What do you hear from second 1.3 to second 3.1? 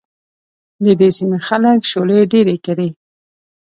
خلک شولې ډېرې کري.